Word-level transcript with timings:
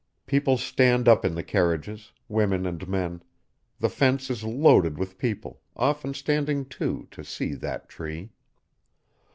People 0.25 0.57
stand 0.57 1.07
up 1.07 1.23
in 1.23 1.35
the 1.35 1.43
carriages, 1.43 2.11
women 2.27 2.65
and 2.65 2.87
men; 2.87 3.21
the 3.77 3.87
fence 3.87 4.31
is 4.31 4.43
loaded 4.43 4.97
with 4.97 5.19
people, 5.19 5.61
often 5.75 6.15
standing, 6.15 6.65
too, 6.65 7.07
to 7.11 7.23
see 7.23 7.53
that 7.53 7.87
tree. 7.87 8.31